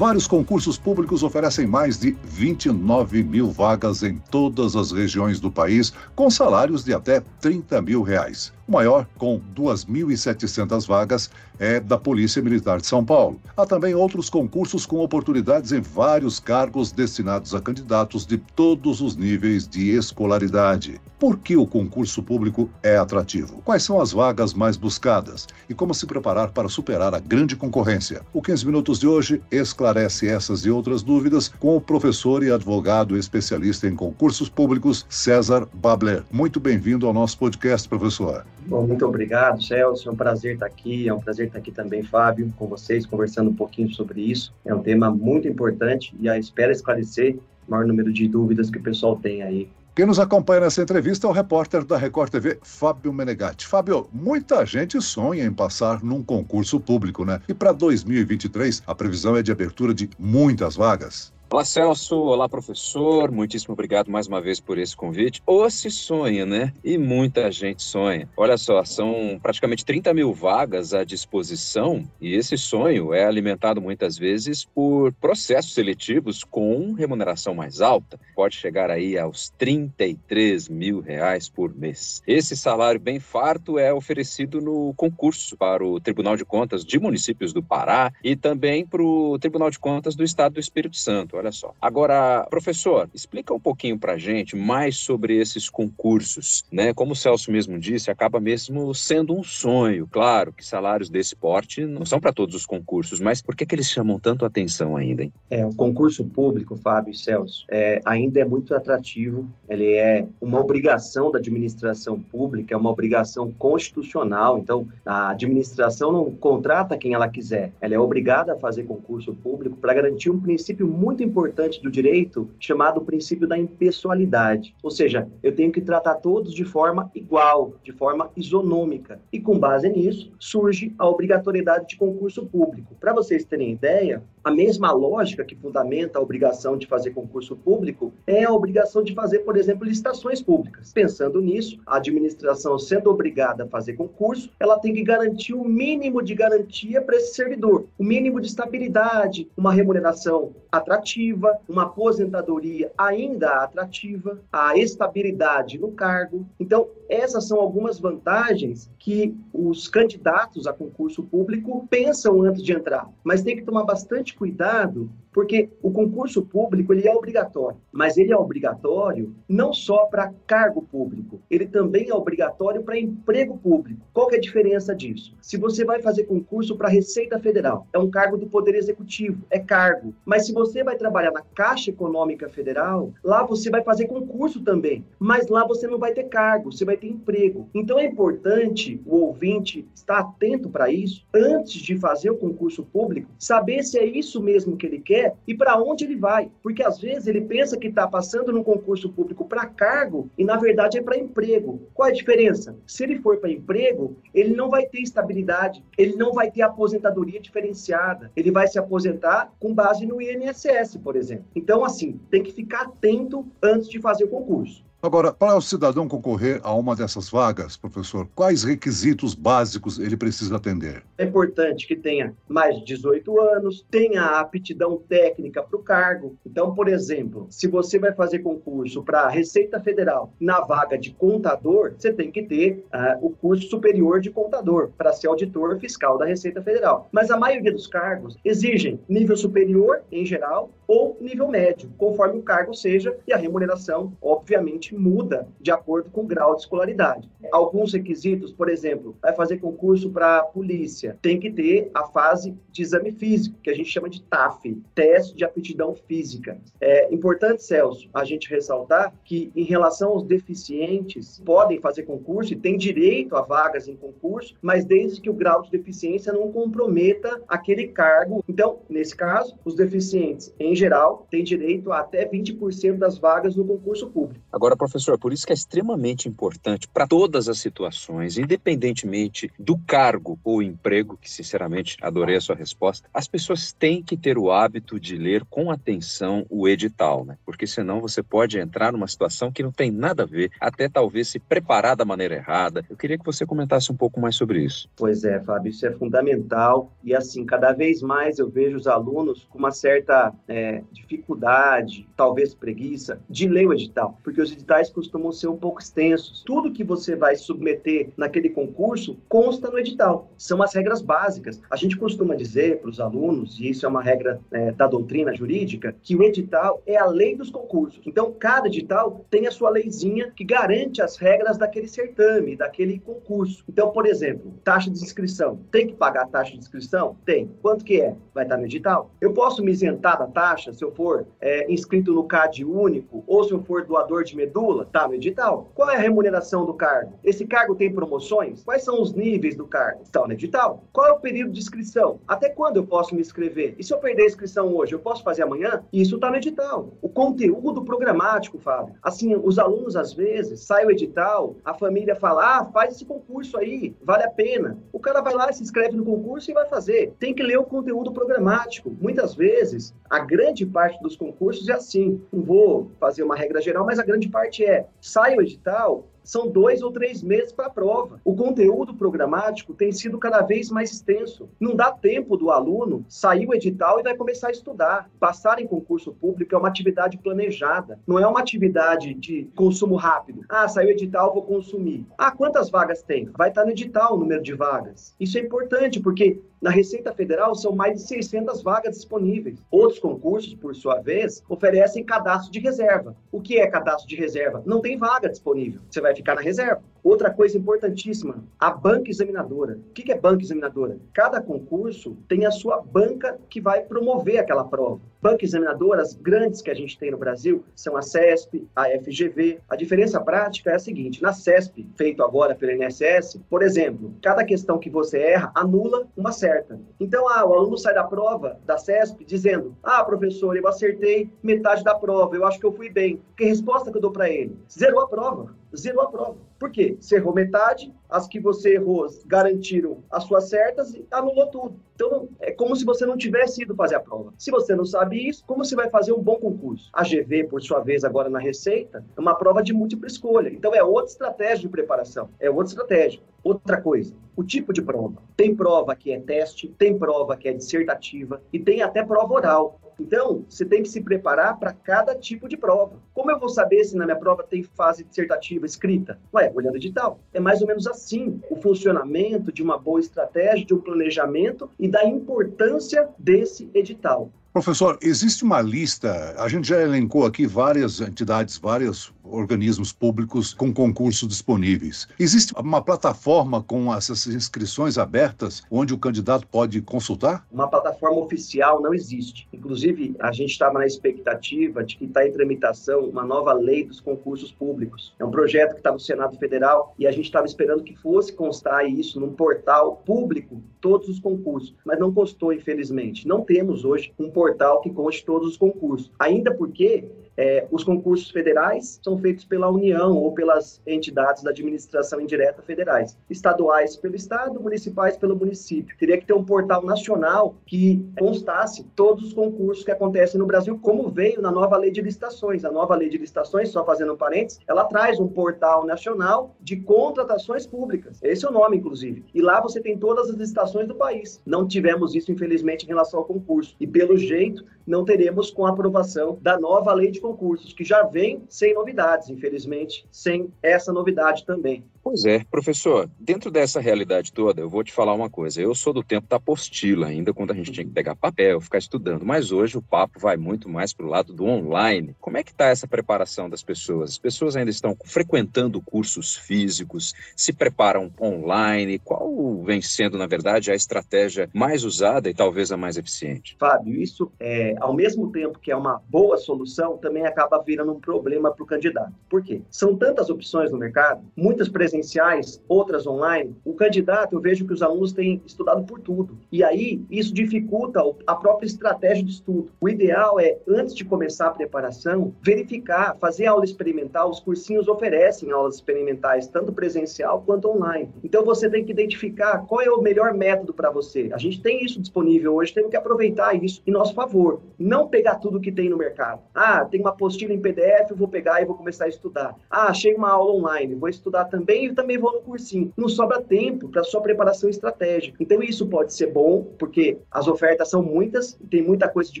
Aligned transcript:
Vários 0.00 0.26
concursos 0.26 0.78
públicos 0.78 1.22
oferecem 1.22 1.66
mais 1.66 1.98
de 1.98 2.16
29 2.24 3.22
mil 3.22 3.50
vagas 3.50 4.02
em 4.02 4.16
todas 4.30 4.74
as 4.74 4.92
regiões 4.92 5.38
do 5.40 5.50
país, 5.50 5.92
com 6.16 6.30
salários 6.30 6.82
de 6.82 6.94
até 6.94 7.20
30 7.38 7.82
mil 7.82 8.00
reais. 8.00 8.50
O 8.66 8.72
maior, 8.72 9.06
com 9.18 9.38
2.700 9.54 10.86
vagas, 10.86 11.28
é 11.58 11.80
da 11.80 11.98
Polícia 11.98 12.40
Militar 12.40 12.80
de 12.80 12.86
São 12.86 13.04
Paulo. 13.04 13.38
Há 13.54 13.66
também 13.66 13.94
outros 13.94 14.30
concursos 14.30 14.86
com 14.86 15.00
oportunidades 15.00 15.72
em 15.72 15.80
vários 15.82 16.40
cargos 16.40 16.92
destinados 16.92 17.54
a 17.54 17.60
candidatos 17.60 18.24
de 18.24 18.38
todos 18.38 19.02
os 19.02 19.16
níveis 19.16 19.68
de 19.68 19.90
escolaridade. 19.90 20.98
Por 21.18 21.36
que 21.38 21.56
o 21.56 21.66
concurso 21.66 22.22
público 22.22 22.70
é 22.82 22.96
atrativo? 22.96 23.60
Quais 23.62 23.82
são 23.82 24.00
as 24.00 24.12
vagas 24.12 24.54
mais 24.54 24.78
buscadas? 24.78 25.46
E 25.68 25.74
como 25.74 25.92
se 25.92 26.06
preparar 26.06 26.52
para 26.52 26.68
superar 26.68 27.12
a 27.12 27.18
grande 27.18 27.56
concorrência? 27.56 28.22
O 28.32 28.40
15 28.40 28.64
Minutos 28.64 29.00
de 29.00 29.06
hoje 29.06 29.42
esclarece 29.50 29.89
essas 29.96 30.64
e 30.64 30.70
outras 30.70 31.02
dúvidas 31.02 31.48
com 31.48 31.76
o 31.76 31.80
professor 31.80 32.42
e 32.42 32.50
advogado 32.50 33.16
especialista 33.16 33.86
em 33.86 33.94
concursos 33.94 34.48
públicos, 34.48 35.06
César 35.08 35.66
Babler. 35.72 36.22
Muito 36.30 36.60
bem-vindo 36.60 37.06
ao 37.06 37.12
nosso 37.12 37.38
podcast, 37.38 37.88
professor. 37.88 38.44
Bom, 38.66 38.86
muito 38.86 39.06
obrigado, 39.06 39.62
Celso. 39.62 40.08
É 40.08 40.12
um 40.12 40.16
prazer 40.16 40.54
estar 40.54 40.66
aqui. 40.66 41.08
É 41.08 41.14
um 41.14 41.20
prazer 41.20 41.46
estar 41.46 41.58
aqui 41.58 41.72
também, 41.72 42.02
Fábio, 42.02 42.52
com 42.56 42.66
vocês, 42.66 43.06
conversando 43.06 43.50
um 43.50 43.54
pouquinho 43.54 43.90
sobre 43.90 44.20
isso. 44.20 44.52
É 44.64 44.74
um 44.74 44.82
tema 44.82 45.10
muito 45.10 45.48
importante 45.48 46.14
e 46.20 46.28
a 46.28 46.38
espera 46.38 46.72
esclarecer 46.72 47.36
o 47.66 47.70
maior 47.70 47.86
número 47.86 48.12
de 48.12 48.28
dúvidas 48.28 48.70
que 48.70 48.78
o 48.78 48.82
pessoal 48.82 49.16
tem 49.16 49.42
aí. 49.42 49.68
Quem 49.92 50.06
nos 50.06 50.20
acompanha 50.20 50.60
nessa 50.60 50.80
entrevista 50.80 51.26
é 51.26 51.30
o 51.30 51.32
repórter 51.32 51.84
da 51.84 51.98
Record 51.98 52.30
TV, 52.30 52.60
Fábio 52.62 53.12
Menegatti. 53.12 53.66
Fábio, 53.66 54.08
muita 54.12 54.64
gente 54.64 55.02
sonha 55.02 55.44
em 55.44 55.52
passar 55.52 56.00
num 56.00 56.22
concurso 56.22 56.78
público, 56.78 57.24
né? 57.24 57.40
E 57.48 57.52
para 57.52 57.72
2023, 57.72 58.84
a 58.86 58.94
previsão 58.94 59.36
é 59.36 59.42
de 59.42 59.50
abertura 59.50 59.92
de 59.92 60.08
muitas 60.16 60.76
vagas. 60.76 61.32
Olá, 61.52 61.64
Celso. 61.64 62.14
Olá, 62.14 62.48
professor. 62.48 63.32
Muitíssimo 63.32 63.72
obrigado 63.72 64.08
mais 64.08 64.28
uma 64.28 64.40
vez 64.40 64.60
por 64.60 64.78
esse 64.78 64.94
convite. 64.94 65.42
Ou 65.44 65.68
se 65.68 65.90
sonha, 65.90 66.46
né? 66.46 66.72
E 66.84 66.96
muita 66.96 67.50
gente 67.50 67.82
sonha. 67.82 68.28
Olha 68.36 68.56
só, 68.56 68.84
são 68.84 69.36
praticamente 69.42 69.84
30 69.84 70.14
mil 70.14 70.32
vagas 70.32 70.94
à 70.94 71.02
disposição 71.02 72.08
e 72.20 72.36
esse 72.36 72.56
sonho 72.56 73.12
é 73.12 73.24
alimentado 73.24 73.80
muitas 73.80 74.16
vezes 74.16 74.64
por 74.64 75.12
processos 75.14 75.74
seletivos 75.74 76.44
com 76.44 76.92
remuneração 76.92 77.52
mais 77.52 77.80
alta. 77.80 78.20
Pode 78.36 78.54
chegar 78.54 78.88
aí 78.88 79.18
aos 79.18 79.50
33 79.58 80.68
mil 80.68 81.00
reais 81.00 81.48
por 81.48 81.74
mês. 81.74 82.22
Esse 82.28 82.56
salário 82.56 83.00
bem 83.00 83.18
farto 83.18 83.76
é 83.76 83.92
oferecido 83.92 84.60
no 84.60 84.94
concurso 84.94 85.56
para 85.56 85.84
o 85.84 85.98
Tribunal 85.98 86.36
de 86.36 86.44
Contas 86.44 86.84
de 86.84 86.96
Municípios 87.00 87.52
do 87.52 87.60
Pará 87.60 88.12
e 88.22 88.36
também 88.36 88.86
para 88.86 89.02
o 89.02 89.36
Tribunal 89.36 89.68
de 89.68 89.80
Contas 89.80 90.14
do 90.14 90.22
Estado 90.22 90.52
do 90.52 90.60
Espírito 90.60 90.96
Santo 90.96 91.39
olha 91.40 91.52
só. 91.52 91.74
Agora, 91.80 92.46
professor, 92.48 93.08
explica 93.12 93.52
um 93.52 93.58
pouquinho 93.58 93.98
para 93.98 94.16
gente 94.16 94.54
mais 94.54 94.96
sobre 94.96 95.36
esses 95.36 95.68
concursos, 95.68 96.64
né? 96.70 96.94
Como 96.94 97.12
o 97.12 97.16
Celso 97.16 97.50
mesmo 97.50 97.78
disse, 97.78 98.10
acaba 98.10 98.38
mesmo 98.38 98.94
sendo 98.94 99.36
um 99.36 99.42
sonho. 99.42 100.06
Claro 100.10 100.52
que 100.52 100.64
salários 100.64 101.10
desse 101.10 101.34
porte 101.34 101.84
não 101.84 102.04
são 102.04 102.20
para 102.20 102.32
todos 102.32 102.54
os 102.54 102.66
concursos, 102.66 103.20
mas 103.20 103.42
por 103.42 103.56
que, 103.56 103.66
que 103.66 103.74
eles 103.74 103.88
chamam 103.88 104.18
tanto 104.18 104.44
atenção 104.44 104.96
ainda, 104.96 105.24
hein? 105.24 105.32
É, 105.50 105.64
o 105.64 105.74
concurso 105.74 106.24
público, 106.24 106.76
Fábio 106.76 107.12
e 107.12 107.16
Celso, 107.16 107.64
é, 107.68 108.00
ainda 108.04 108.40
é 108.40 108.44
muito 108.44 108.74
atrativo. 108.74 109.48
Ele 109.68 109.94
é 109.94 110.26
uma 110.40 110.60
obrigação 110.60 111.30
da 111.30 111.38
administração 111.38 112.20
pública, 112.20 112.74
é 112.74 112.76
uma 112.76 112.90
obrigação 112.90 113.50
constitucional. 113.52 114.58
Então, 114.58 114.86
a 115.04 115.30
administração 115.30 116.12
não 116.12 116.30
contrata 116.30 116.98
quem 116.98 117.14
ela 117.14 117.28
quiser. 117.28 117.72
Ela 117.80 117.94
é 117.94 117.98
obrigada 117.98 118.52
a 118.52 118.58
fazer 118.58 118.84
concurso 118.84 119.34
público 119.34 119.76
para 119.76 119.94
garantir 119.94 120.30
um 120.30 120.40
princípio 120.40 120.86
muito 120.86 121.22
importante 121.22 121.29
importante 121.30 121.80
do 121.80 121.90
direito 121.90 122.50
chamado 122.58 123.00
princípio 123.00 123.46
da 123.46 123.56
impessoalidade. 123.56 124.74
Ou 124.82 124.90
seja, 124.90 125.28
eu 125.42 125.54
tenho 125.54 125.72
que 125.72 125.80
tratar 125.80 126.16
todos 126.16 126.52
de 126.52 126.64
forma 126.64 127.10
igual, 127.14 127.74
de 127.82 127.92
forma 127.92 128.30
isonômica. 128.36 129.20
E 129.32 129.40
com 129.40 129.58
base 129.58 129.88
nisso, 129.88 130.32
surge 130.38 130.92
a 130.98 131.08
obrigatoriedade 131.08 131.86
de 131.88 131.96
concurso 131.96 132.44
público. 132.46 132.94
Para 133.00 133.12
vocês 133.12 133.44
terem 133.44 133.70
ideia, 133.70 134.22
a 134.42 134.50
mesma 134.50 134.90
lógica 134.90 135.44
que 135.44 135.54
fundamenta 135.54 136.18
a 136.18 136.22
obrigação 136.22 136.76
de 136.76 136.86
fazer 136.86 137.10
concurso 137.10 137.54
público 137.54 138.12
é 138.26 138.44
a 138.44 138.52
obrigação 138.52 139.02
de 139.02 139.14
fazer, 139.14 139.40
por 139.40 139.56
exemplo, 139.56 139.86
licitações 139.86 140.42
públicas. 140.42 140.92
Pensando 140.92 141.40
nisso, 141.40 141.78
a 141.86 141.96
administração 141.96 142.78
sendo 142.78 143.10
obrigada 143.10 143.64
a 143.64 143.68
fazer 143.68 143.92
concurso, 143.94 144.50
ela 144.58 144.78
tem 144.78 144.94
que 144.94 145.02
garantir 145.02 145.52
o 145.52 145.64
mínimo 145.64 146.22
de 146.22 146.34
garantia 146.34 147.02
para 147.02 147.16
esse 147.16 147.34
servidor, 147.34 147.86
o 147.98 148.04
mínimo 148.04 148.40
de 148.40 148.46
estabilidade, 148.46 149.48
uma 149.56 149.72
remuneração 149.72 150.54
atrativa, 150.72 151.19
uma 151.68 151.82
aposentadoria 151.82 152.90
ainda 152.96 153.62
atrativa, 153.62 154.40
a 154.52 154.76
estabilidade 154.76 155.78
no 155.78 155.92
cargo. 155.92 156.46
Então, 156.58 156.88
essas 157.08 157.46
são 157.46 157.60
algumas 157.60 157.98
vantagens 157.98 158.90
que 158.98 159.34
os 159.52 159.88
candidatos 159.88 160.66
a 160.66 160.72
concurso 160.72 161.22
público 161.22 161.86
pensam 161.90 162.42
antes 162.42 162.62
de 162.62 162.72
entrar, 162.72 163.08
mas 163.22 163.42
tem 163.42 163.56
que 163.56 163.64
tomar 163.64 163.84
bastante 163.84 164.34
cuidado 164.34 165.10
porque 165.32 165.70
o 165.82 165.90
concurso 165.90 166.42
público 166.42 166.92
ele 166.92 167.06
é 167.06 167.14
obrigatório, 167.14 167.78
mas 167.92 168.16
ele 168.16 168.32
é 168.32 168.36
obrigatório 168.36 169.34
não 169.48 169.72
só 169.72 170.06
para 170.06 170.32
cargo 170.46 170.82
público, 170.82 171.40
ele 171.50 171.66
também 171.66 172.08
é 172.08 172.14
obrigatório 172.14 172.82
para 172.82 172.98
emprego 172.98 173.56
público. 173.58 174.00
Qual 174.12 174.26
que 174.26 174.34
é 174.34 174.38
a 174.38 174.40
diferença 174.40 174.94
disso? 174.94 175.34
Se 175.40 175.56
você 175.56 175.84
vai 175.84 176.00
fazer 176.00 176.24
concurso 176.24 176.76
para 176.76 176.88
Receita 176.88 177.38
Federal, 177.38 177.86
é 177.92 177.98
um 177.98 178.10
cargo 178.10 178.36
do 178.36 178.46
Poder 178.46 178.74
Executivo, 178.74 179.44
é 179.50 179.58
cargo. 179.58 180.14
Mas 180.24 180.46
se 180.46 180.52
você 180.52 180.82
vai 180.82 180.96
trabalhar 180.96 181.30
na 181.30 181.42
Caixa 181.54 181.90
Econômica 181.90 182.48
Federal, 182.48 183.12
lá 183.22 183.44
você 183.44 183.70
vai 183.70 183.82
fazer 183.82 184.06
concurso 184.06 184.62
também, 184.62 185.04
mas 185.18 185.48
lá 185.48 185.66
você 185.66 185.86
não 185.86 185.98
vai 185.98 186.12
ter 186.12 186.24
cargo, 186.24 186.72
você 186.72 186.84
vai 186.84 186.96
ter 186.96 187.08
emprego. 187.08 187.68
Então 187.74 187.98
é 187.98 188.04
importante 188.04 189.00
o 189.06 189.16
ouvinte 189.16 189.86
estar 189.94 190.18
atento 190.18 190.68
para 190.68 190.90
isso 190.90 191.24
antes 191.34 191.74
de 191.74 191.96
fazer 191.96 192.30
o 192.30 192.36
concurso 192.36 192.84
público, 192.84 193.30
saber 193.38 193.82
se 193.82 193.98
é 193.98 194.04
isso 194.04 194.42
mesmo 194.42 194.76
que 194.76 194.86
ele 194.86 194.98
quer 194.98 195.19
quer 195.20 195.34
e 195.46 195.54
para 195.54 195.80
onde 195.80 196.04
ele 196.04 196.16
vai. 196.16 196.50
Porque 196.62 196.82
às 196.82 196.98
vezes 196.98 197.26
ele 197.26 197.42
pensa 197.42 197.76
que 197.76 197.88
está 197.88 198.06
passando 198.06 198.52
num 198.52 198.64
concurso 198.64 199.10
público 199.10 199.44
para 199.44 199.66
cargo 199.66 200.30
e 200.36 200.44
na 200.44 200.56
verdade 200.56 200.98
é 200.98 201.02
para 201.02 201.18
emprego. 201.18 201.88
Qual 201.92 202.08
é 202.08 202.10
a 202.10 202.14
diferença? 202.14 202.76
Se 202.86 203.04
ele 203.04 203.18
for 203.18 203.38
para 203.38 203.50
emprego, 203.50 204.16
ele 204.34 204.54
não 204.54 204.70
vai 204.70 204.86
ter 204.86 205.00
estabilidade, 205.00 205.84
ele 205.96 206.16
não 206.16 206.32
vai 206.32 206.50
ter 206.50 206.62
aposentadoria 206.62 207.40
diferenciada, 207.40 208.30
ele 208.36 208.50
vai 208.50 208.66
se 208.66 208.78
aposentar 208.78 209.52
com 209.58 209.74
base 209.74 210.06
no 210.06 210.20
INSS, 210.20 210.96
por 211.02 211.16
exemplo. 211.16 211.44
Então, 211.54 211.84
assim, 211.84 212.20
tem 212.30 212.42
que 212.42 212.52
ficar 212.52 212.82
atento 212.82 213.46
antes 213.62 213.88
de 213.88 214.00
fazer 214.00 214.24
o 214.24 214.28
concurso. 214.28 214.84
Agora, 215.02 215.32
para 215.32 215.56
o 215.56 215.62
cidadão 215.62 216.06
concorrer 216.06 216.60
a 216.62 216.74
uma 216.74 216.94
dessas 216.94 217.30
vagas, 217.30 217.74
professor, 217.74 218.28
quais 218.34 218.64
requisitos 218.64 219.34
básicos 219.34 219.98
ele 219.98 220.14
precisa 220.14 220.56
atender? 220.56 221.02
É 221.16 221.24
importante 221.24 221.86
que 221.86 221.96
tenha 221.96 222.34
mais 222.46 222.76
de 222.76 222.84
18 222.84 223.40
anos, 223.40 223.86
tenha 223.90 224.22
aptidão 224.38 224.98
técnica 225.08 225.62
para 225.62 225.78
o 225.78 225.82
cargo. 225.82 226.36
Então, 226.44 226.74
por 226.74 226.86
exemplo, 226.86 227.46
se 227.48 227.66
você 227.66 227.98
vai 227.98 228.12
fazer 228.12 228.40
concurso 228.40 229.02
para 229.02 229.22
a 229.22 229.30
Receita 229.30 229.80
Federal 229.80 230.34
na 230.38 230.60
vaga 230.60 230.98
de 230.98 231.12
contador, 231.12 231.94
você 231.96 232.12
tem 232.12 232.30
que 232.30 232.42
ter 232.42 232.84
uh, 232.92 233.26
o 233.26 233.30
curso 233.30 233.70
superior 233.70 234.20
de 234.20 234.30
contador 234.30 234.90
para 234.98 235.14
ser 235.14 235.28
auditor 235.28 235.78
fiscal 235.80 236.18
da 236.18 236.26
Receita 236.26 236.60
Federal. 236.60 237.08
Mas 237.10 237.30
a 237.30 237.38
maioria 237.38 237.72
dos 237.72 237.86
cargos 237.86 238.36
exigem 238.44 239.00
nível 239.08 239.36
superior, 239.36 240.02
em 240.12 240.26
geral, 240.26 240.70
ou 240.90 241.16
nível 241.20 241.46
médio, 241.46 241.88
conforme 241.96 242.40
o 242.40 242.42
cargo 242.42 242.74
seja, 242.74 243.16
e 243.24 243.32
a 243.32 243.36
remuneração, 243.36 244.12
obviamente, 244.20 244.92
muda 244.92 245.46
de 245.60 245.70
acordo 245.70 246.10
com 246.10 246.22
o 246.22 246.26
grau 246.26 246.56
de 246.56 246.62
escolaridade. 246.62 247.30
Alguns 247.52 247.92
requisitos, 247.92 248.52
por 248.52 248.68
exemplo, 248.68 249.16
vai 249.22 249.32
fazer 249.32 249.58
concurso 249.58 250.10
para 250.10 250.42
polícia, 250.42 251.16
tem 251.22 251.38
que 251.38 251.48
ter 251.48 251.92
a 251.94 252.08
fase 252.08 252.56
de 252.72 252.82
exame 252.82 253.12
físico, 253.12 253.56
que 253.62 253.70
a 253.70 253.74
gente 253.74 253.88
chama 253.88 254.10
de 254.10 254.20
TAF, 254.22 254.76
teste 254.92 255.36
de 255.36 255.44
aptidão 255.44 255.94
física. 255.94 256.58
É 256.80 257.14
importante, 257.14 257.62
Celso, 257.62 258.10
a 258.12 258.24
gente 258.24 258.50
ressaltar 258.50 259.14
que 259.24 259.52
em 259.54 259.62
relação 259.62 260.10
aos 260.10 260.24
deficientes, 260.24 261.40
podem 261.44 261.80
fazer 261.80 262.02
concurso 262.02 262.52
e 262.52 262.56
têm 262.56 262.76
direito 262.76 263.36
a 263.36 263.42
vagas 263.42 263.86
em 263.86 263.94
concurso, 263.94 264.56
mas 264.60 264.84
desde 264.84 265.20
que 265.20 265.30
o 265.30 265.34
grau 265.34 265.62
de 265.62 265.70
deficiência 265.70 266.32
não 266.32 266.50
comprometa 266.50 267.40
aquele 267.46 267.86
cargo. 267.86 268.44
Então, 268.48 268.80
nesse 268.88 269.14
caso, 269.14 269.56
os 269.64 269.76
deficientes, 269.76 270.52
em 270.58 270.79
geral, 270.80 271.26
tem 271.30 271.44
direito 271.44 271.92
a 271.92 272.00
até 272.00 272.28
20% 272.28 272.96
das 272.96 273.18
vagas 273.18 273.54
no 273.54 273.64
concurso 273.64 274.08
público. 274.08 274.42
Agora, 274.50 274.76
professor, 274.76 275.18
por 275.18 275.32
isso 275.32 275.46
que 275.46 275.52
é 275.52 275.54
extremamente 275.54 276.28
importante 276.28 276.88
para 276.88 277.06
todas 277.06 277.48
as 277.48 277.58
situações, 277.58 278.38
independentemente 278.38 279.50
do 279.58 279.78
cargo 279.78 280.38
ou 280.42 280.62
emprego, 280.62 281.18
que 281.20 281.30
sinceramente 281.30 281.96
adorei 282.00 282.36
a 282.36 282.40
sua 282.40 282.56
resposta, 282.56 283.08
as 283.12 283.28
pessoas 283.28 283.72
têm 283.72 284.02
que 284.02 284.16
ter 284.16 284.38
o 284.38 284.50
hábito 284.50 284.98
de 284.98 285.16
ler 285.16 285.44
com 285.44 285.70
atenção 285.70 286.46
o 286.48 286.66
edital, 286.66 287.24
né? 287.24 287.36
Porque 287.44 287.66
senão 287.66 288.00
você 288.00 288.22
pode 288.22 288.58
entrar 288.58 288.92
numa 288.92 289.06
situação 289.06 289.52
que 289.52 289.62
não 289.62 289.72
tem 289.72 289.90
nada 289.90 290.22
a 290.22 290.26
ver, 290.26 290.50
até 290.60 290.88
talvez 290.88 291.28
se 291.28 291.38
preparar 291.38 291.94
da 291.94 292.04
maneira 292.04 292.34
errada. 292.34 292.84
Eu 292.88 292.96
queria 292.96 293.18
que 293.18 293.24
você 293.24 293.44
comentasse 293.44 293.92
um 293.92 293.96
pouco 293.96 294.20
mais 294.20 294.34
sobre 294.34 294.64
isso. 294.64 294.88
Pois 294.96 295.24
é, 295.24 295.40
Fábio, 295.40 295.70
isso 295.70 295.86
é 295.86 295.92
fundamental. 295.92 296.92
E 297.04 297.14
assim, 297.14 297.44
cada 297.44 297.72
vez 297.72 298.02
mais 298.02 298.38
eu 298.38 298.48
vejo 298.48 298.76
os 298.76 298.86
alunos 298.86 299.46
com 299.50 299.58
uma 299.58 299.70
certa 299.70 300.32
é, 300.48 300.69
dificuldade, 300.92 302.08
talvez 302.16 302.54
preguiça, 302.54 303.20
de 303.28 303.48
ler 303.48 303.66
o 303.66 303.72
edital, 303.72 304.18
porque 304.22 304.40
os 304.40 304.52
editais 304.52 304.90
costumam 304.90 305.32
ser 305.32 305.48
um 305.48 305.56
pouco 305.56 305.80
extensos. 305.80 306.42
Tudo 306.44 306.72
que 306.72 306.84
você 306.84 307.16
vai 307.16 307.36
submeter 307.36 308.10
naquele 308.16 308.50
concurso 308.50 309.16
consta 309.28 309.70
no 309.70 309.78
edital. 309.78 310.30
São 310.36 310.62
as 310.62 310.74
regras 310.74 311.02
básicas. 311.02 311.60
A 311.70 311.76
gente 311.76 311.96
costuma 311.96 312.34
dizer 312.34 312.80
para 312.80 312.90
os 312.90 313.00
alunos, 313.00 313.58
e 313.58 313.70
isso 313.70 313.86
é 313.86 313.88
uma 313.88 314.02
regra 314.02 314.40
é, 314.50 314.72
da 314.72 314.86
doutrina 314.86 315.34
jurídica, 315.34 315.94
que 316.02 316.16
o 316.16 316.22
edital 316.22 316.82
é 316.86 316.96
a 316.96 317.06
lei 317.06 317.36
dos 317.36 317.50
concursos. 317.50 318.00
Então, 318.06 318.32
cada 318.38 318.68
edital 318.68 319.24
tem 319.30 319.46
a 319.46 319.50
sua 319.50 319.70
leizinha 319.70 320.30
que 320.34 320.44
garante 320.44 321.02
as 321.02 321.16
regras 321.16 321.58
daquele 321.58 321.88
certame, 321.88 322.56
daquele 322.56 322.98
concurso. 322.98 323.64
Então, 323.68 323.90
por 323.90 324.06
exemplo, 324.06 324.54
taxa 324.64 324.90
de 324.90 325.02
inscrição. 325.02 325.60
Tem 325.70 325.86
que 325.86 325.94
pagar 325.94 326.22
a 326.22 326.26
taxa 326.26 326.52
de 326.52 326.58
inscrição? 326.58 327.16
Tem. 327.24 327.50
Quanto 327.62 327.84
que 327.84 328.00
é? 328.00 328.14
Vai 328.34 328.44
estar 328.44 328.56
no 328.56 328.64
edital. 328.64 329.10
Eu 329.20 329.32
posso 329.32 329.62
me 329.62 329.70
isentar 329.70 330.18
da 330.18 330.26
taxa 330.26 330.59
se 330.64 330.84
eu 330.84 330.92
for 330.92 331.26
é, 331.40 331.70
inscrito 331.72 332.12
no 332.12 332.24
CAD 332.24 332.64
único 332.64 333.24
ou 333.26 333.44
se 333.44 333.52
eu 333.52 333.62
for 333.62 333.84
doador 333.84 334.24
de 334.24 334.36
medula? 334.36 334.84
Tá 334.84 335.08
no 335.08 335.14
edital. 335.14 335.70
Qual 335.74 335.88
é 335.90 335.96
a 335.96 335.98
remuneração 335.98 336.66
do 336.66 336.74
cargo? 336.74 337.14
Esse 337.24 337.46
cargo 337.46 337.74
tem 337.74 337.92
promoções? 337.92 338.62
Quais 338.62 338.82
são 338.82 339.00
os 339.00 339.12
níveis 339.12 339.56
do 339.56 339.66
cargo? 339.66 340.02
Estão 340.02 340.26
no 340.26 340.32
edital. 340.32 340.84
Qual 340.92 341.06
é 341.06 341.12
o 341.12 341.20
período 341.20 341.52
de 341.52 341.60
inscrição? 341.60 342.20
Até 342.28 342.48
quando 342.48 342.76
eu 342.76 342.86
posso 342.86 343.14
me 343.14 343.20
inscrever? 343.20 343.74
E 343.78 343.84
se 343.84 343.92
eu 343.92 343.98
perder 343.98 344.24
a 344.24 344.26
inscrição 344.26 344.74
hoje, 344.74 344.94
eu 344.94 344.98
posso 344.98 345.22
fazer 345.22 345.42
amanhã? 345.42 345.82
Isso 345.92 346.16
está 346.16 346.30
no 346.30 346.36
edital. 346.36 346.90
O 347.00 347.08
conteúdo 347.08 347.82
programático, 347.82 348.58
Fábio. 348.58 348.94
Assim, 349.02 349.34
os 349.34 349.58
alunos, 349.58 349.96
às 349.96 350.12
vezes, 350.12 350.60
saem 350.60 350.86
o 350.86 350.90
edital, 350.90 351.56
a 351.64 351.74
família 351.74 352.16
fala, 352.16 352.58
ah, 352.58 352.64
faz 352.66 352.94
esse 352.94 353.04
concurso 353.04 353.56
aí, 353.56 353.94
vale 354.02 354.24
a 354.24 354.30
pena. 354.30 354.78
O 354.92 354.98
cara 354.98 355.20
vai 355.20 355.34
lá, 355.34 355.52
se 355.52 355.62
inscreve 355.62 355.96
no 355.96 356.04
concurso 356.04 356.50
e 356.50 356.54
vai 356.54 356.66
fazer. 356.66 357.14
Tem 357.18 357.34
que 357.34 357.42
ler 357.42 357.58
o 357.58 357.64
conteúdo 357.64 358.12
programático. 358.12 358.90
Muitas 359.00 359.34
vezes, 359.34 359.94
a 360.08 360.18
grande 360.18 360.39
parte 360.72 361.00
dos 361.02 361.16
concursos 361.16 361.68
é 361.68 361.72
assim. 361.72 362.20
Não 362.32 362.42
vou 362.42 362.90
fazer 362.98 363.22
uma 363.22 363.36
regra 363.36 363.60
geral, 363.60 363.84
mas 363.84 363.98
a 363.98 364.04
grande 364.04 364.28
parte 364.28 364.64
é, 364.64 364.86
sai 365.00 365.36
o 365.36 365.42
edital, 365.42 366.06
são 366.22 366.48
dois 366.48 366.82
ou 366.82 366.92
três 366.92 367.22
meses 367.22 367.52
para 367.52 367.66
a 367.66 367.70
prova. 367.70 368.20
O 368.24 368.34
conteúdo 368.34 368.94
programático 368.94 369.74
tem 369.74 369.90
sido 369.90 370.18
cada 370.18 370.42
vez 370.42 370.70
mais 370.70 370.92
extenso. 370.92 371.48
Não 371.58 371.74
dá 371.74 371.90
tempo 371.90 372.36
do 372.36 372.50
aluno 372.50 373.04
sair 373.08 373.48
o 373.48 373.54
edital 373.54 374.00
e 374.00 374.02
vai 374.02 374.14
começar 374.14 374.48
a 374.48 374.52
estudar. 374.52 375.10
Passar 375.18 375.60
em 375.60 375.66
concurso 375.66 376.12
público 376.12 376.54
é 376.54 376.58
uma 376.58 376.68
atividade 376.68 377.18
planejada, 377.18 377.98
não 378.06 378.18
é 378.18 378.26
uma 378.26 378.40
atividade 378.40 379.14
de 379.14 379.48
consumo 379.56 379.96
rápido. 379.96 380.42
Ah, 380.48 380.68
saiu 380.68 380.88
o 380.88 380.92
edital, 380.92 381.32
vou 381.32 381.42
consumir. 381.42 382.06
Ah, 382.16 382.30
quantas 382.30 382.70
vagas 382.70 383.02
tem? 383.02 383.28
Vai 383.36 383.48
estar 383.48 383.64
no 383.64 383.70
edital 383.70 384.14
o 384.14 384.18
número 384.18 384.42
de 384.42 384.54
vagas. 384.54 385.14
Isso 385.18 385.38
é 385.38 385.40
importante 385.40 386.00
porque 386.00 386.40
na 386.60 386.70
Receita 386.70 387.12
Federal, 387.14 387.54
são 387.54 387.74
mais 387.74 387.94
de 387.94 388.06
600 388.06 388.62
vagas 388.62 388.94
disponíveis. 388.94 389.58
Outros 389.70 389.98
concursos, 389.98 390.54
por 390.54 390.74
sua 390.74 391.00
vez, 391.00 391.42
oferecem 391.48 392.04
cadastro 392.04 392.52
de 392.52 392.60
reserva. 392.60 393.16
O 393.32 393.40
que 393.40 393.58
é 393.58 393.66
cadastro 393.66 394.06
de 394.06 394.16
reserva? 394.16 394.62
Não 394.66 394.80
tem 394.80 394.98
vaga 394.98 395.28
disponível. 395.28 395.80
Você 395.90 396.00
vai 396.00 396.14
ficar 396.14 396.34
na 396.34 396.42
reserva. 396.42 396.82
Outra 397.02 397.30
coisa 397.30 397.56
importantíssima, 397.56 398.44
a 398.58 398.70
banca 398.70 399.10
examinadora. 399.10 399.78
O 399.88 399.92
que 399.92 400.12
é 400.12 400.18
banca 400.18 400.42
examinadora? 400.42 400.98
Cada 401.12 401.40
concurso 401.40 402.16
tem 402.28 402.44
a 402.44 402.50
sua 402.50 402.80
banca 402.80 403.38
que 403.48 403.60
vai 403.60 403.82
promover 403.82 404.38
aquela 404.38 404.64
prova. 404.64 405.00
Banca 405.22 405.44
examinadora, 405.44 406.02
as 406.02 406.14
grandes 406.14 406.62
que 406.62 406.70
a 406.70 406.74
gente 406.74 406.98
tem 406.98 407.10
no 407.10 407.18
Brasil, 407.18 407.64
são 407.74 407.96
a 407.96 408.02
CESP, 408.02 408.66
a 408.74 408.86
FGV. 408.98 409.60
A 409.68 409.76
diferença 409.76 410.20
prática 410.20 410.70
é 410.70 410.74
a 410.76 410.78
seguinte: 410.78 411.22
na 411.22 411.32
CESP, 411.32 411.86
feito 411.94 412.22
agora 412.22 412.54
pela 412.54 412.72
INSS, 412.72 413.38
por 413.48 413.62
exemplo, 413.62 414.14
cada 414.22 414.44
questão 414.44 414.78
que 414.78 414.90
você 414.90 415.18
erra 415.18 415.52
anula 415.54 416.06
uma 416.16 416.32
certa. 416.32 416.80
Então, 416.98 417.28
ah, 417.28 417.44
o 417.46 417.54
aluno 417.54 417.76
sai 417.76 417.94
da 417.94 418.04
prova 418.04 418.58
da 418.64 418.78
CESP 418.78 419.24
dizendo: 419.24 419.76
Ah, 419.82 420.04
professor, 420.04 420.56
eu 420.56 420.66
acertei 420.66 421.30
metade 421.42 421.84
da 421.84 421.94
prova, 421.94 422.34
eu 422.34 422.46
acho 422.46 422.58
que 422.58 422.66
eu 422.66 422.72
fui 422.72 422.88
bem. 422.88 423.20
Que 423.36 423.44
resposta 423.44 423.90
que 423.90 423.96
eu 423.98 424.02
dou 424.02 424.12
para 424.12 424.30
ele? 424.30 424.56
Zerou 424.70 425.00
a 425.00 425.08
prova 425.08 425.60
zerou 425.76 426.02
a 426.02 426.10
prova. 426.10 426.36
Por 426.60 426.70
quê? 426.70 426.94
Você 427.00 427.16
errou 427.16 427.32
metade, 427.32 427.90
as 428.06 428.28
que 428.28 428.38
você 428.38 428.74
errou 428.74 429.06
garantiram 429.24 430.04
as 430.10 430.24
suas 430.24 430.50
certas 430.50 430.92
e 430.92 431.06
anulou 431.10 431.46
tudo. 431.46 431.80
Então, 431.94 432.28
é 432.38 432.52
como 432.52 432.76
se 432.76 432.84
você 432.84 433.06
não 433.06 433.16
tivesse 433.16 433.62
ido 433.62 433.74
fazer 433.74 433.94
a 433.94 434.00
prova. 434.00 434.34
Se 434.36 434.50
você 434.50 434.76
não 434.76 434.84
sabe 434.84 435.26
isso, 435.26 435.42
como 435.46 435.64
você 435.64 435.74
vai 435.74 435.88
fazer 435.88 436.12
um 436.12 436.22
bom 436.22 436.36
concurso? 436.36 436.90
A 436.92 437.02
GV, 437.02 437.44
por 437.44 437.62
sua 437.62 437.80
vez, 437.80 438.04
agora 438.04 438.28
na 438.28 438.38
Receita, 438.38 439.02
é 439.16 439.20
uma 439.20 439.34
prova 439.34 439.62
de 439.62 439.72
múltipla 439.72 440.06
escolha. 440.06 440.50
Então, 440.50 440.74
é 440.74 440.84
outra 440.84 441.10
estratégia 441.10 441.60
de 441.60 441.68
preparação. 441.70 442.28
É 442.38 442.50
outra 442.50 442.66
estratégia. 442.66 443.22
Outra 443.42 443.80
coisa, 443.80 444.14
o 444.36 444.44
tipo 444.44 444.70
de 444.70 444.82
prova. 444.82 445.22
Tem 445.34 445.56
prova 445.56 445.96
que 445.96 446.12
é 446.12 446.20
teste, 446.20 446.68
tem 446.68 446.98
prova 446.98 447.38
que 447.38 447.48
é 447.48 447.54
dissertativa 447.54 448.42
e 448.52 448.58
tem 448.58 448.82
até 448.82 449.02
prova 449.02 449.32
oral. 449.32 449.80
Então, 450.00 450.46
você 450.48 450.64
tem 450.64 450.82
que 450.82 450.88
se 450.88 451.02
preparar 451.02 451.58
para 451.58 451.74
cada 451.74 452.14
tipo 452.14 452.48
de 452.48 452.56
prova. 452.56 452.96
Como 453.12 453.30
eu 453.30 453.38
vou 453.38 453.50
saber 453.50 453.84
se 453.84 453.94
na 453.94 454.06
minha 454.06 454.16
prova 454.16 454.42
tem 454.42 454.62
fase 454.62 455.04
dissertativa 455.04 455.66
escrita? 455.66 456.18
Ué, 456.32 456.50
olhando 456.54 456.76
edital. 456.76 457.20
É 457.34 457.38
mais 457.38 457.60
ou 457.60 457.68
menos 457.68 457.86
assim 457.86 458.40
o 458.50 458.56
funcionamento 458.56 459.52
de 459.52 459.62
uma 459.62 459.78
boa 459.78 460.00
estratégia, 460.00 460.64
de 460.64 460.72
um 460.72 460.80
planejamento 460.80 461.70
e 461.78 461.86
da 461.86 462.02
importância 462.04 463.08
desse 463.18 463.70
edital. 463.74 464.30
Professor, 464.52 464.98
existe 465.00 465.44
uma 465.44 465.60
lista, 465.60 466.34
a 466.36 466.48
gente 466.48 466.66
já 466.66 466.80
elencou 466.80 467.24
aqui 467.24 467.46
várias 467.46 468.00
entidades, 468.00 468.58
vários 468.58 469.12
organismos 469.30 469.92
públicos 469.92 470.54
com 470.54 470.72
concursos 470.72 471.28
disponíveis. 471.28 472.08
Existe 472.18 472.52
uma 472.56 472.82
plataforma 472.82 473.62
com 473.62 473.94
essas 473.94 474.26
inscrições 474.26 474.98
abertas 474.98 475.62
onde 475.70 475.94
o 475.94 475.98
candidato 475.98 476.46
pode 476.46 476.80
consultar? 476.82 477.46
Uma 477.50 477.68
plataforma 477.68 478.20
oficial 478.20 478.80
não 478.82 478.94
existe. 478.94 479.48
Inclusive, 479.52 480.14
a 480.20 480.32
gente 480.32 480.50
estava 480.50 480.78
na 480.78 480.86
expectativa 480.86 481.84
de 481.84 481.96
que 481.96 482.04
está 482.04 482.26
em 482.26 482.32
tramitação 482.32 483.00
uma 483.00 483.24
nova 483.24 483.52
lei 483.52 483.84
dos 483.84 484.00
concursos 484.00 484.52
públicos. 484.52 485.14
É 485.18 485.24
um 485.24 485.30
projeto 485.30 485.72
que 485.72 485.78
está 485.78 485.92
no 485.92 486.00
Senado 486.00 486.36
Federal 486.38 486.94
e 486.98 487.06
a 487.06 487.12
gente 487.12 487.24
estava 487.24 487.46
esperando 487.46 487.82
que 487.82 487.96
fosse 487.96 488.32
constar 488.32 488.88
isso 488.88 489.20
num 489.20 489.32
portal 489.32 490.02
público, 490.04 490.62
todos 490.80 491.08
os 491.08 491.18
concursos, 491.18 491.74
mas 491.84 491.98
não 491.98 492.12
constou, 492.12 492.52
infelizmente. 492.52 493.26
Não 493.26 493.42
temos 493.42 493.84
hoje 493.84 494.12
um 494.18 494.30
portal 494.30 494.80
que 494.80 494.90
conste 494.90 495.24
todos 495.24 495.48
os 495.48 495.56
concursos. 495.56 496.10
Ainda 496.18 496.54
porque 496.54 497.04
é, 497.36 497.66
os 497.70 497.84
concursos 497.84 498.30
federais 498.30 499.00
são 499.02 499.16
feitos 499.20 499.44
pela 499.44 499.70
União 499.70 500.16
ou 500.16 500.32
pelas 500.32 500.80
entidades 500.86 501.42
da 501.42 501.50
administração 501.50 502.20
indireta 502.20 502.62
federais. 502.62 503.16
Estaduais 503.28 503.96
pelo 503.96 504.16
Estado, 504.16 504.60
municipais 504.60 505.16
pelo 505.16 505.36
município. 505.36 505.96
Teria 505.98 506.18
que 506.18 506.26
ter 506.26 506.34
um 506.34 506.44
portal 506.44 506.84
nacional 506.84 507.54
que 507.66 508.04
constasse 508.18 508.84
todos 508.96 509.24
os 509.24 509.32
concursos 509.32 509.84
que 509.84 509.90
acontecem 509.90 510.38
no 510.38 510.46
Brasil, 510.46 510.78
como 510.82 511.08
veio 511.08 511.40
na 511.40 511.50
nova 511.50 511.76
lei 511.76 511.90
de 511.90 512.00
licitações. 512.00 512.64
A 512.64 512.70
nova 512.70 512.94
lei 512.96 513.08
de 513.08 513.18
licitações, 513.18 513.70
só 513.70 513.84
fazendo 513.84 514.14
um 514.14 514.16
parênteses, 514.16 514.60
ela 514.66 514.84
traz 514.84 515.20
um 515.20 515.28
portal 515.28 515.86
nacional 515.86 516.56
de 516.60 516.76
contratações 516.76 517.66
públicas. 517.66 518.18
Esse 518.22 518.44
é 518.44 518.48
o 518.48 518.52
nome, 518.52 518.76
inclusive. 518.76 519.24
E 519.34 519.40
lá 519.40 519.60
você 519.60 519.80
tem 519.80 519.98
todas 519.98 520.30
as 520.30 520.36
licitações 520.36 520.88
do 520.88 520.94
país. 520.94 521.40
Não 521.44 521.66
tivemos 521.66 522.14
isso, 522.14 522.32
infelizmente, 522.32 522.84
em 522.84 522.88
relação 522.88 523.20
ao 523.20 523.26
concurso. 523.26 523.74
E 523.78 523.86
pelo 523.86 524.16
jeito, 524.16 524.64
não 524.86 525.04
teremos 525.04 525.50
com 525.50 525.66
a 525.66 525.70
aprovação 525.70 526.38
da 526.40 526.58
nova 526.58 526.92
lei 526.92 527.10
de 527.10 527.20
concursos, 527.20 527.72
que 527.72 527.84
já 527.84 528.02
vem 528.02 528.42
sem 528.48 528.76
novidades, 529.10 529.28
infelizmente, 529.28 530.06
sem 530.10 530.52
essa 530.62 530.92
novidade 530.92 531.44
também. 531.44 531.84
Pois 532.02 532.24
é, 532.24 532.44
professor, 532.50 533.10
dentro 533.18 533.50
dessa 533.50 533.78
realidade 533.78 534.32
toda, 534.32 534.62
eu 534.62 534.70
vou 534.70 534.82
te 534.82 534.92
falar 534.92 535.12
uma 535.12 535.28
coisa. 535.28 535.60
Eu 535.60 535.74
sou 535.74 535.92
do 535.92 536.02
tempo 536.02 536.26
da 536.26 536.36
apostila, 536.36 537.08
ainda 537.08 537.32
quando 537.34 537.50
a 537.50 537.54
gente 537.54 537.70
tinha 537.70 537.84
que 537.84 537.92
pegar 537.92 538.16
papel, 538.16 538.60
ficar 538.60 538.78
estudando, 538.78 539.24
mas 539.24 539.52
hoje 539.52 539.76
o 539.76 539.82
papo 539.82 540.18
vai 540.18 540.36
muito 540.36 540.68
mais 540.68 540.94
para 540.94 541.04
o 541.04 541.08
lado 541.08 541.34
do 541.34 541.44
online. 541.44 542.16
Como 542.18 542.38
é 542.38 542.42
que 542.42 542.52
está 542.52 542.66
essa 542.66 542.88
preparação 542.88 543.50
das 543.50 543.62
pessoas? 543.62 544.10
As 544.10 544.18
pessoas 544.18 544.56
ainda 544.56 544.70
estão 544.70 544.96
frequentando 545.04 545.80
cursos 545.82 546.36
físicos, 546.36 547.12
se 547.36 547.52
preparam 547.52 548.10
online? 548.20 548.98
Qual 548.98 549.62
vem 549.62 549.82
sendo, 549.82 550.16
na 550.16 550.26
verdade, 550.26 550.70
a 550.70 550.74
estratégia 550.74 551.50
mais 551.52 551.84
usada 551.84 552.30
e 552.30 552.34
talvez 552.34 552.72
a 552.72 552.78
mais 552.78 552.96
eficiente? 552.96 553.56
Fábio, 553.58 554.00
isso, 554.00 554.32
é, 554.40 554.74
ao 554.80 554.94
mesmo 554.94 555.30
tempo 555.30 555.58
que 555.58 555.70
é 555.70 555.76
uma 555.76 556.00
boa 556.08 556.38
solução, 556.38 556.96
também 556.96 557.26
acaba 557.26 557.62
virando 557.62 557.92
um 557.92 558.00
problema 558.00 558.50
para 558.50 558.64
o 558.64 558.66
candidato. 558.66 559.12
Por 559.28 559.42
quê? 559.42 559.60
São 559.70 559.96
tantas 559.96 560.30
opções 560.30 560.72
no 560.72 560.78
mercado, 560.78 561.22
muitas 561.36 561.68
presenciais 561.90 562.62
outras 562.68 563.06
online, 563.06 563.56
o 563.64 563.74
candidato, 563.74 564.34
eu 564.34 564.40
vejo 564.40 564.64
que 564.66 564.72
os 564.72 564.82
alunos 564.82 565.12
têm 565.12 565.42
estudado 565.44 565.82
por 565.84 565.98
tudo. 566.00 566.38
E 566.52 566.62
aí, 566.62 567.02
isso 567.10 567.34
dificulta 567.34 568.00
a 568.26 568.34
própria 568.34 568.66
estratégia 568.66 569.24
de 569.24 569.32
estudo. 569.32 569.70
O 569.80 569.88
ideal 569.88 570.38
é, 570.38 570.58
antes 570.68 570.94
de 570.94 571.04
começar 571.04 571.48
a 571.48 571.50
preparação, 571.50 572.32
verificar, 572.42 573.16
fazer 573.18 573.46
aula 573.46 573.64
experimental. 573.64 574.30
Os 574.30 574.40
cursinhos 574.40 574.86
oferecem 574.88 575.50
aulas 575.50 575.76
experimentais, 575.76 576.46
tanto 576.46 576.72
presencial 576.72 577.42
quanto 577.44 577.68
online. 577.68 578.08
Então, 578.22 578.44
você 578.44 578.70
tem 578.70 578.84
que 578.84 578.92
identificar 578.92 579.66
qual 579.66 579.80
é 579.80 579.90
o 579.90 580.00
melhor 580.00 580.32
método 580.32 580.72
para 580.72 580.90
você. 580.90 581.30
A 581.32 581.38
gente 581.38 581.60
tem 581.60 581.84
isso 581.84 582.00
disponível 582.00 582.54
hoje, 582.54 582.72
temos 582.72 582.90
que 582.90 582.96
aproveitar 582.96 583.54
isso 583.54 583.82
em 583.86 583.90
nosso 583.90 584.14
favor. 584.14 584.60
Não 584.78 585.08
pegar 585.08 585.36
tudo 585.36 585.60
que 585.60 585.72
tem 585.72 585.88
no 585.88 585.96
mercado. 585.96 586.42
Ah, 586.54 586.84
tem 586.84 587.00
uma 587.00 587.10
apostila 587.10 587.52
em 587.52 587.60
PDF, 587.60 588.10
eu 588.10 588.16
vou 588.16 588.28
pegar 588.28 588.62
e 588.62 588.64
vou 588.64 588.76
começar 588.76 589.06
a 589.06 589.08
estudar. 589.08 589.56
Ah, 589.68 589.88
achei 589.88 590.14
uma 590.14 590.30
aula 590.30 590.52
online, 590.52 590.94
vou 590.94 591.08
estudar 591.08 591.46
também 591.46 591.79
e 591.86 591.94
também 591.94 592.18
vou 592.18 592.32
no 592.32 592.40
cursinho. 592.40 592.92
Não 592.96 593.08
sobra 593.08 593.40
tempo 593.40 593.88
para 593.88 594.04
sua 594.04 594.20
preparação 594.20 594.68
estratégica. 594.68 595.36
Então, 595.40 595.62
isso 595.62 595.86
pode 595.86 596.12
ser 596.14 596.28
bom, 596.28 596.64
porque 596.78 597.18
as 597.30 597.48
ofertas 597.48 597.90
são 597.90 598.02
muitas, 598.02 598.58
tem 598.70 598.82
muita 598.82 599.08
coisa 599.08 599.32
de 599.32 599.40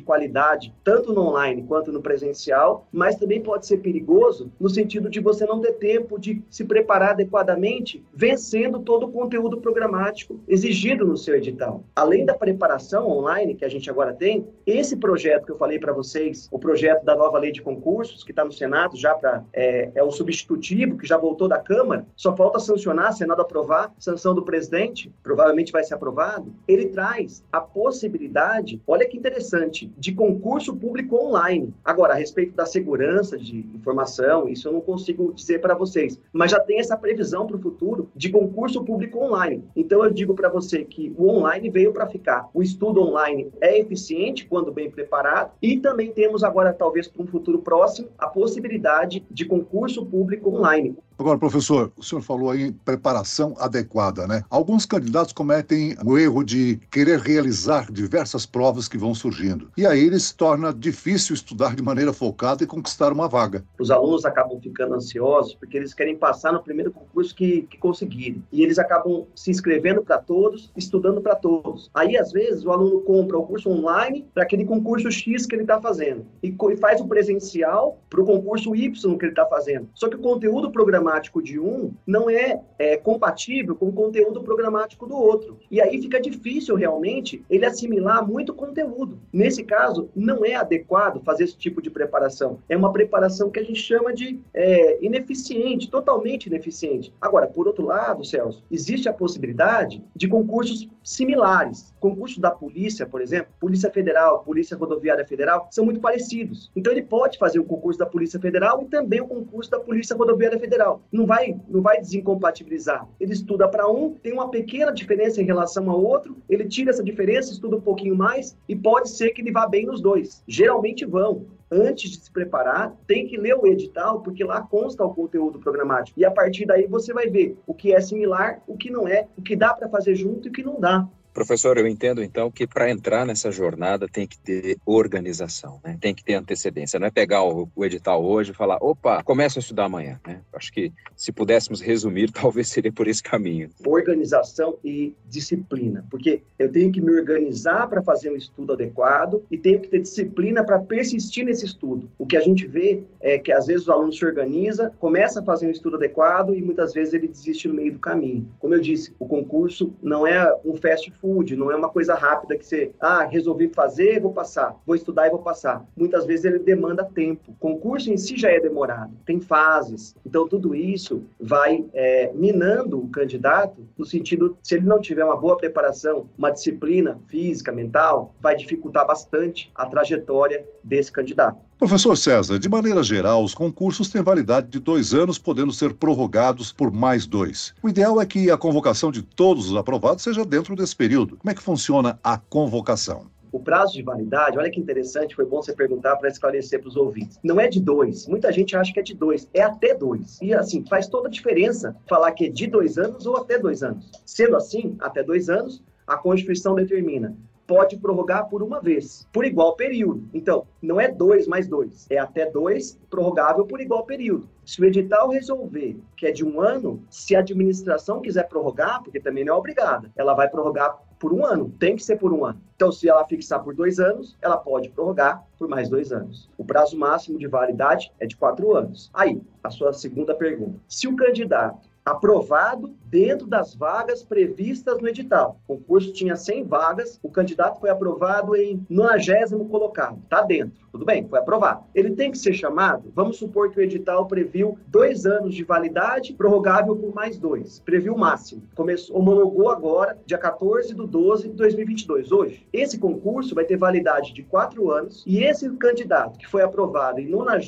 qualidade, 0.00 0.74
tanto 0.84 1.12
no 1.12 1.22
online 1.22 1.64
quanto 1.66 1.92
no 1.92 2.00
presencial, 2.00 2.88
mas 2.92 3.16
também 3.16 3.40
pode 3.40 3.66
ser 3.66 3.78
perigoso 3.78 4.50
no 4.58 4.68
sentido 4.68 5.08
de 5.08 5.20
você 5.20 5.44
não 5.46 5.60
ter 5.60 5.72
tempo 5.72 6.18
de 6.18 6.42
se 6.50 6.64
preparar 6.64 7.10
adequadamente, 7.10 8.04
vencendo 8.14 8.80
todo 8.80 9.06
o 9.06 9.12
conteúdo 9.12 9.58
programático 9.60 10.40
exigido 10.46 11.06
no 11.06 11.16
seu 11.16 11.36
edital. 11.36 11.84
Além 11.94 12.24
da 12.24 12.34
preparação 12.34 13.08
online 13.08 13.54
que 13.54 13.64
a 13.64 13.68
gente 13.68 13.90
agora 13.90 14.12
tem, 14.12 14.46
esse 14.66 14.96
projeto 14.96 15.46
que 15.46 15.52
eu 15.52 15.58
falei 15.58 15.78
para 15.78 15.92
vocês, 15.92 16.48
o 16.50 16.58
projeto 16.58 17.04
da 17.04 17.16
nova 17.16 17.38
lei 17.38 17.52
de 17.52 17.62
concursos, 17.62 18.24
que 18.24 18.32
está 18.32 18.44
no 18.44 18.52
Senado 18.52 18.96
já 18.96 19.14
para 19.14 19.44
é, 19.52 19.90
é 19.94 20.02
o 20.02 20.10
substitutivo, 20.10 20.96
que 20.96 21.06
já 21.06 21.16
voltou 21.16 21.48
da 21.48 21.58
Câmara, 21.58 22.06
só 22.16 22.29
falta 22.36 22.58
sancionar, 22.58 23.12
Senado 23.12 23.42
aprovar, 23.42 23.92
sanção 23.98 24.34
do 24.34 24.42
presidente, 24.42 25.12
provavelmente 25.22 25.72
vai 25.72 25.84
ser 25.84 25.94
aprovado. 25.94 26.52
Ele 26.66 26.86
traz 26.86 27.44
a 27.52 27.60
possibilidade, 27.60 28.80
olha 28.86 29.08
que 29.08 29.16
interessante, 29.16 29.92
de 29.98 30.12
concurso 30.12 30.74
público 30.76 31.16
online. 31.16 31.74
Agora, 31.84 32.14
a 32.14 32.16
respeito 32.16 32.54
da 32.54 32.66
segurança 32.66 33.38
de 33.38 33.58
informação, 33.74 34.48
isso 34.48 34.68
eu 34.68 34.72
não 34.72 34.80
consigo 34.80 35.32
dizer 35.32 35.60
para 35.60 35.74
vocês, 35.74 36.20
mas 36.32 36.50
já 36.50 36.60
tem 36.60 36.78
essa 36.78 36.96
previsão 36.96 37.46
para 37.46 37.56
o 37.56 37.60
futuro 37.60 38.08
de 38.14 38.30
concurso 38.30 38.84
público 38.84 39.18
online. 39.18 39.64
Então, 39.74 40.04
eu 40.04 40.10
digo 40.10 40.34
para 40.34 40.48
você 40.48 40.84
que 40.84 41.14
o 41.16 41.28
online 41.28 41.70
veio 41.70 41.92
para 41.92 42.06
ficar. 42.06 42.48
O 42.52 42.62
estudo 42.62 43.02
online 43.02 43.50
é 43.60 43.78
eficiente 43.78 44.46
quando 44.46 44.72
bem 44.72 44.90
preparado 44.90 45.52
e 45.62 45.78
também 45.78 46.12
temos 46.12 46.42
agora, 46.44 46.72
talvez 46.72 47.08
para 47.08 47.22
um 47.22 47.26
futuro 47.26 47.58
próximo, 47.60 48.08
a 48.18 48.26
possibilidade 48.26 49.24
de 49.30 49.44
concurso 49.44 50.04
público 50.04 50.50
online. 50.50 50.96
Agora, 51.20 51.36
professor, 51.36 51.92
o 51.98 52.02
senhor 52.02 52.22
falou 52.22 52.50
aí 52.50 52.62
em 52.62 52.72
preparação 52.72 53.54
adequada, 53.58 54.26
né? 54.26 54.42
Alguns 54.48 54.86
candidatos 54.86 55.34
cometem 55.34 55.94
o 56.02 56.16
erro 56.16 56.42
de 56.42 56.80
querer 56.90 57.18
realizar 57.18 57.92
diversas 57.92 58.46
provas 58.46 58.88
que 58.88 58.96
vão 58.96 59.14
surgindo. 59.14 59.70
E 59.76 59.84
aí 59.84 60.02
eles 60.02 60.22
se 60.22 60.34
torna 60.34 60.72
difícil 60.72 61.34
estudar 61.34 61.76
de 61.76 61.82
maneira 61.82 62.14
focada 62.14 62.64
e 62.64 62.66
conquistar 62.66 63.12
uma 63.12 63.28
vaga. 63.28 63.62
Os 63.78 63.90
alunos 63.90 64.24
acabam 64.24 64.58
ficando 64.62 64.94
ansiosos 64.94 65.54
porque 65.54 65.76
eles 65.76 65.92
querem 65.92 66.16
passar 66.16 66.54
no 66.54 66.62
primeiro 66.62 66.90
concurso 66.90 67.34
que, 67.34 67.66
que 67.68 67.76
conseguirem. 67.76 68.42
E 68.50 68.62
eles 68.62 68.78
acabam 68.78 69.26
se 69.34 69.50
inscrevendo 69.50 70.02
para 70.02 70.16
todos, 70.16 70.72
estudando 70.74 71.20
para 71.20 71.34
todos. 71.34 71.90
Aí, 71.92 72.16
às 72.16 72.32
vezes, 72.32 72.64
o 72.64 72.70
aluno 72.70 73.02
compra 73.02 73.36
o 73.36 73.44
curso 73.44 73.68
online 73.68 74.26
para 74.32 74.44
aquele 74.44 74.64
concurso 74.64 75.10
X 75.10 75.44
que 75.44 75.54
ele 75.54 75.64
está 75.64 75.78
fazendo 75.82 76.24
e, 76.42 76.48
e 76.48 76.76
faz 76.78 76.98
o 76.98 77.06
presencial 77.06 77.98
para 78.08 78.22
o 78.22 78.24
concurso 78.24 78.74
Y 78.74 79.18
que 79.18 79.24
ele 79.26 79.32
está 79.32 79.44
fazendo. 79.44 79.86
Só 79.94 80.08
que 80.08 80.16
o 80.16 80.20
conteúdo 80.20 80.72
programado 80.72 81.09
programático 81.10 81.42
de 81.42 81.58
um 81.58 81.92
não 82.06 82.30
é, 82.30 82.60
é, 82.78 82.96
compatível 82.96 83.74
com 83.74 83.88
o 83.88 83.92
conteúdo 83.92 84.42
programático 84.42 85.06
do 85.06 85.16
outro. 85.16 85.58
E 85.70 85.80
aí 85.80 86.00
fica 86.00 86.20
difícil 86.20 86.76
realmente 86.76 87.44
ele 87.50 87.66
assimilar 87.66 88.26
muito 88.26 88.54
conteúdo. 88.54 89.18
Nesse 89.32 89.64
caso, 89.64 90.08
não 90.14 90.44
é 90.44 90.54
adequado 90.54 91.22
fazer 91.24 91.44
esse 91.44 91.56
tipo 91.56 91.82
de 91.82 91.90
preparação. 91.90 92.58
É 92.68 92.76
uma 92.76 92.92
preparação 92.92 93.50
que 93.50 93.58
a 93.58 93.64
gente 93.64 93.80
chama 93.80 94.12
de 94.12 94.38
é, 94.54 95.04
ineficiente, 95.04 95.90
totalmente 95.90 96.46
ineficiente. 96.46 97.12
Agora, 97.20 97.46
por 97.46 97.66
outro 97.66 97.86
lado, 97.86 98.24
Celso, 98.24 98.62
existe 98.70 99.08
a 99.08 99.12
possibilidade 99.12 100.02
de 100.14 100.28
concursos 100.28 100.88
similares. 101.02 101.92
Concursos 101.98 102.38
da 102.38 102.50
polícia, 102.50 103.06
por 103.06 103.20
exemplo, 103.20 103.52
Polícia 103.58 103.90
Federal, 103.90 104.44
Polícia 104.44 104.76
Rodoviária 104.76 105.26
Federal, 105.26 105.68
são 105.70 105.84
muito 105.84 106.00
parecidos. 106.00 106.70
Então, 106.76 106.92
ele 106.92 107.02
pode 107.02 107.38
fazer 107.38 107.58
o 107.58 107.64
concurso 107.64 107.98
da 107.98 108.06
Polícia 108.06 108.38
Federal 108.38 108.82
e 108.82 108.86
também 108.86 109.20
o 109.20 109.26
concurso 109.26 109.70
da 109.70 109.80
Polícia 109.80 110.16
Rodoviária 110.16 110.58
Federal 110.58 110.99
não 111.12 111.26
vai, 111.26 111.58
não 111.68 111.80
vai 111.80 112.00
desincompatibilizar. 112.00 113.06
Ele 113.18 113.32
estuda 113.32 113.68
para 113.68 113.88
um, 113.88 114.14
tem 114.14 114.32
uma 114.32 114.50
pequena 114.50 114.92
diferença 114.92 115.40
em 115.40 115.44
relação 115.44 115.90
ao 115.90 116.02
outro, 116.02 116.36
ele 116.48 116.64
tira 116.66 116.90
essa 116.90 117.02
diferença, 117.02 117.52
estuda 117.52 117.76
um 117.76 117.80
pouquinho 117.80 118.16
mais 118.16 118.56
e 118.68 118.76
pode 118.76 119.10
ser 119.10 119.30
que 119.30 119.40
ele 119.40 119.52
vá 119.52 119.66
bem 119.66 119.86
nos 119.86 120.00
dois. 120.00 120.42
Geralmente 120.46 121.04
vão 121.04 121.46
antes 121.70 122.10
de 122.10 122.24
se 122.24 122.30
preparar, 122.30 122.94
tem 123.06 123.26
que 123.26 123.36
ler 123.36 123.54
o 123.54 123.66
edital, 123.66 124.20
porque 124.20 124.42
lá 124.42 124.60
consta 124.60 125.04
o 125.04 125.14
conteúdo 125.14 125.60
programático. 125.60 126.18
E 126.18 126.24
a 126.24 126.30
partir 126.30 126.66
daí 126.66 126.86
você 126.86 127.12
vai 127.12 127.28
ver 127.28 127.56
o 127.66 127.72
que 127.72 127.92
é 127.92 128.00
similar, 128.00 128.60
o 128.66 128.76
que 128.76 128.90
não 128.90 129.06
é, 129.06 129.28
o 129.36 129.42
que 129.42 129.54
dá 129.54 129.72
para 129.72 129.88
fazer 129.88 130.14
junto 130.14 130.48
e 130.48 130.50
o 130.50 130.52
que 130.52 130.64
não 130.64 130.80
dá. 130.80 131.08
Professor, 131.32 131.78
eu 131.78 131.86
entendo 131.86 132.22
então 132.22 132.50
que 132.50 132.66
para 132.66 132.90
entrar 132.90 133.24
nessa 133.24 133.50
jornada 133.50 134.08
tem 134.08 134.26
que 134.26 134.38
ter 134.38 134.76
organização, 134.84 135.80
né? 135.84 135.96
tem 136.00 136.14
que 136.14 136.24
ter 136.24 136.34
antecedência. 136.34 136.98
Não 136.98 137.06
é 137.06 137.10
pegar 137.10 137.44
o, 137.44 137.68
o 137.74 137.84
edital 137.84 138.24
hoje 138.24 138.50
e 138.50 138.54
falar, 138.54 138.78
opa, 138.80 139.22
começa 139.22 139.58
a 139.58 139.60
estudar 139.60 139.84
amanhã. 139.84 140.20
Né? 140.26 140.40
Acho 140.52 140.72
que 140.72 140.92
se 141.14 141.32
pudéssemos 141.32 141.80
resumir, 141.80 142.30
talvez 142.32 142.68
seria 142.68 142.92
por 142.92 143.06
esse 143.06 143.22
caminho. 143.22 143.70
Organização 143.86 144.78
e 144.84 145.14
disciplina, 145.26 146.04
porque 146.10 146.42
eu 146.58 146.70
tenho 146.70 146.90
que 146.90 147.00
me 147.00 147.12
organizar 147.12 147.88
para 147.88 148.02
fazer 148.02 148.30
um 148.30 148.36
estudo 148.36 148.72
adequado 148.72 149.42
e 149.50 149.56
tenho 149.56 149.80
que 149.80 149.88
ter 149.88 150.00
disciplina 150.00 150.64
para 150.64 150.78
persistir 150.80 151.44
nesse 151.44 151.64
estudo. 151.64 152.10
O 152.18 152.26
que 152.26 152.36
a 152.36 152.40
gente 152.40 152.66
vê 152.66 153.02
é 153.20 153.38
que 153.38 153.52
às 153.52 153.66
vezes 153.66 153.86
o 153.86 153.92
aluno 153.92 154.12
se 154.12 154.24
organiza, 154.24 154.92
começa 154.98 155.40
a 155.40 155.44
fazer 155.44 155.66
um 155.66 155.70
estudo 155.70 155.96
adequado 155.96 156.54
e 156.54 156.62
muitas 156.62 156.92
vezes 156.92 157.14
ele 157.14 157.28
desiste 157.28 157.68
no 157.68 157.74
meio 157.74 157.92
do 157.92 157.98
caminho. 157.98 158.48
Como 158.58 158.74
eu 158.74 158.80
disse, 158.80 159.14
o 159.18 159.26
concurso 159.26 159.92
não 160.02 160.26
é 160.26 160.52
um 160.64 160.74
fast 160.74 161.10
food, 161.20 161.56
não 161.56 161.70
é 161.70 161.76
uma 161.76 161.88
coisa 161.88 162.14
rápida 162.14 162.56
que 162.56 162.64
você, 162.64 162.92
ah, 163.00 163.24
resolvi 163.24 163.68
fazer, 163.68 164.20
vou 164.20 164.32
passar, 164.32 164.76
vou 164.86 164.96
estudar 164.96 165.26
e 165.26 165.30
vou 165.30 165.40
passar. 165.40 165.84
Muitas 165.96 166.24
vezes 166.26 166.44
ele 166.44 166.58
demanda 166.58 167.04
tempo. 167.04 167.54
Concurso 167.58 168.10
em 168.10 168.16
si 168.16 168.36
já 168.36 168.50
é 168.50 168.60
demorado, 168.60 169.12
tem 169.24 169.40
fases. 169.40 170.14
Então, 170.24 170.48
tudo 170.48 170.74
isso 170.74 171.22
vai 171.38 171.84
é, 171.92 172.30
minando 172.34 172.98
o 172.98 173.08
candidato 173.08 173.86
no 173.96 174.04
sentido, 174.04 174.56
se 174.62 174.74
ele 174.74 174.86
não 174.86 175.00
tiver 175.00 175.24
uma 175.24 175.36
boa 175.36 175.56
preparação, 175.56 176.28
uma 176.36 176.50
disciplina 176.50 177.18
física, 177.26 177.72
mental, 177.72 178.34
vai 178.40 178.56
dificultar 178.56 179.06
bastante 179.06 179.70
a 179.74 179.86
trajetória 179.86 180.66
desse 180.82 181.12
candidato. 181.12 181.69
Professor 181.80 182.14
César, 182.14 182.58
de 182.58 182.68
maneira 182.68 183.02
geral, 183.02 183.42
os 183.42 183.54
concursos 183.54 184.10
têm 184.10 184.22
validade 184.22 184.66
de 184.66 184.78
dois 184.78 185.14
anos, 185.14 185.38
podendo 185.38 185.72
ser 185.72 185.94
prorrogados 185.94 186.70
por 186.70 186.92
mais 186.92 187.24
dois. 187.24 187.74
O 187.82 187.88
ideal 187.88 188.20
é 188.20 188.26
que 188.26 188.50
a 188.50 188.58
convocação 188.58 189.10
de 189.10 189.22
todos 189.22 189.70
os 189.70 189.74
aprovados 189.74 190.22
seja 190.22 190.44
dentro 190.44 190.76
desse 190.76 190.94
período. 190.94 191.38
Como 191.38 191.50
é 191.50 191.54
que 191.54 191.62
funciona 191.62 192.20
a 192.22 192.36
convocação? 192.36 193.30
O 193.50 193.58
prazo 193.58 193.94
de 193.94 194.02
validade, 194.02 194.58
olha 194.58 194.70
que 194.70 194.78
interessante, 194.78 195.34
foi 195.34 195.46
bom 195.46 195.62
você 195.62 195.72
perguntar 195.72 196.16
para 196.16 196.28
esclarecer 196.28 196.80
para 196.80 196.88
os 196.90 196.96
ouvintes. 196.96 197.38
Não 197.42 197.58
é 197.58 197.66
de 197.66 197.80
dois. 197.80 198.26
Muita 198.26 198.52
gente 198.52 198.76
acha 198.76 198.92
que 198.92 199.00
é 199.00 199.02
de 199.02 199.14
dois. 199.14 199.48
É 199.54 199.62
até 199.62 199.94
dois. 199.94 200.38
E 200.42 200.52
assim, 200.52 200.84
faz 200.86 201.08
toda 201.08 201.28
a 201.28 201.30
diferença 201.30 201.96
falar 202.06 202.32
que 202.32 202.44
é 202.44 202.48
de 202.50 202.66
dois 202.66 202.98
anos 202.98 203.24
ou 203.24 203.38
até 203.38 203.58
dois 203.58 203.82
anos. 203.82 204.10
Sendo 204.26 204.54
assim, 204.54 204.96
até 205.00 205.22
dois 205.22 205.48
anos, 205.48 205.82
a 206.06 206.18
Constituição 206.18 206.74
determina 206.74 207.34
pode 207.70 207.96
prorrogar 207.98 208.48
por 208.48 208.64
uma 208.64 208.80
vez, 208.80 209.28
por 209.32 209.44
igual 209.44 209.76
período. 209.76 210.28
Então, 210.34 210.66
não 210.82 211.00
é 211.00 211.06
dois 211.06 211.46
mais 211.46 211.68
dois, 211.68 212.04
é 212.10 212.18
até 212.18 212.50
dois 212.50 212.98
prorrogável 213.08 213.64
por 213.64 213.80
igual 213.80 214.04
período. 214.04 214.48
Se 214.66 214.80
o 214.80 214.84
edital 214.84 215.28
resolver 215.28 215.96
que 216.16 216.26
é 216.26 216.32
de 216.32 216.44
um 216.44 216.60
ano, 216.60 217.00
se 217.08 217.36
a 217.36 217.38
administração 217.38 218.20
quiser 218.20 218.48
prorrogar, 218.48 219.04
porque 219.04 219.20
também 219.20 219.44
não 219.44 219.54
é 219.54 219.56
obrigada, 219.56 220.10
ela 220.16 220.34
vai 220.34 220.48
prorrogar 220.48 220.98
por 221.20 221.32
um 221.32 221.46
ano, 221.46 221.72
tem 221.78 221.94
que 221.94 222.02
ser 222.02 222.16
por 222.16 222.32
um 222.32 222.44
ano. 222.44 222.60
Então, 222.74 222.90
se 222.90 223.08
ela 223.08 223.24
fixar 223.24 223.62
por 223.62 223.74
dois 223.74 224.00
anos, 224.00 224.36
ela 224.42 224.56
pode 224.56 224.88
prorrogar 224.88 225.46
por 225.56 225.68
mais 225.68 225.88
dois 225.88 226.10
anos. 226.10 226.48
O 226.56 226.64
prazo 226.64 226.98
máximo 226.98 227.38
de 227.38 227.46
validade 227.46 228.10
é 228.18 228.26
de 228.26 228.34
quatro 228.36 228.74
anos. 228.74 229.10
Aí, 229.14 229.40
a 229.62 229.70
sua 229.70 229.92
segunda 229.92 230.34
pergunta. 230.34 230.80
Se 230.88 231.06
o 231.06 231.14
candidato 231.14 231.89
aprovado 232.04 232.94
dentro 233.04 233.46
das 233.46 233.74
vagas 233.74 234.22
previstas 234.22 235.00
no 235.00 235.08
edital. 235.08 235.60
O 235.66 235.76
concurso 235.76 236.12
tinha 236.12 236.36
100 236.36 236.64
vagas, 236.64 237.20
o 237.22 237.30
candidato 237.30 237.80
foi 237.80 237.90
aprovado 237.90 238.56
em 238.56 238.84
90 238.88 239.56
colocado, 239.66 240.18
está 240.22 240.42
dentro. 240.42 240.88
Tudo 240.92 241.04
bem, 241.04 241.26
foi 241.28 241.38
aprovado. 241.38 241.84
Ele 241.94 242.10
tem 242.10 242.30
que 242.30 242.38
ser 242.38 242.52
chamado? 242.52 243.12
Vamos 243.14 243.36
supor 243.36 243.70
que 243.70 243.78
o 243.78 243.82
edital 243.82 244.26
previu 244.26 244.78
dois 244.88 245.26
anos 245.26 245.54
de 245.54 245.64
validade, 245.64 246.32
prorrogável 246.34 246.96
por 246.96 247.14
mais 247.14 247.38
dois. 247.38 247.80
Previu 247.80 248.14
o 248.14 248.18
máximo. 248.18 248.62
Começou, 248.74 249.16
homologou 249.16 249.70
agora, 249.70 250.18
dia 250.26 250.38
14 250.38 250.94
de 250.94 251.06
12 251.06 251.48
de 251.48 251.54
2022, 251.54 252.32
hoje. 252.32 252.66
Esse 252.72 252.98
concurso 252.98 253.54
vai 253.54 253.64
ter 253.64 253.76
validade 253.76 254.32
de 254.32 254.42
quatro 254.42 254.90
anos 254.90 255.24
e 255.26 255.42
esse 255.44 255.68
candidato 255.76 256.38
que 256.38 256.48
foi 256.48 256.62
aprovado 256.62 257.20
em 257.20 257.28
90 257.28 257.60